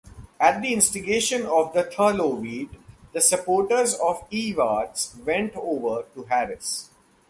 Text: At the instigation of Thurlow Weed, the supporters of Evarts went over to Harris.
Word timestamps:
At 0.39 0.63
the 0.63 0.73
instigation 0.73 1.45
of 1.45 1.75
Thurlow 1.75 2.29
Weed, 2.33 2.69
the 3.13 3.21
supporters 3.21 3.93
of 3.93 4.27
Evarts 4.31 5.15
went 5.23 5.53
over 5.55 6.05
to 6.15 6.23
Harris. 6.23 6.89